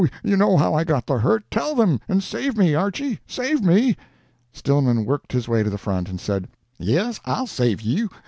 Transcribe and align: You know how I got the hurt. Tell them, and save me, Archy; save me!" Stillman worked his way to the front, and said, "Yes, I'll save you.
You 0.23 0.35
know 0.35 0.57
how 0.57 0.73
I 0.73 0.83
got 0.83 1.05
the 1.05 1.19
hurt. 1.19 1.43
Tell 1.51 1.75
them, 1.75 1.99
and 2.09 2.23
save 2.23 2.57
me, 2.57 2.73
Archy; 2.73 3.19
save 3.27 3.61
me!" 3.63 3.95
Stillman 4.51 5.05
worked 5.05 5.31
his 5.31 5.47
way 5.47 5.61
to 5.61 5.69
the 5.69 5.77
front, 5.77 6.09
and 6.09 6.19
said, 6.19 6.47
"Yes, 6.79 7.19
I'll 7.23 7.45
save 7.45 7.81
you. 7.81 8.09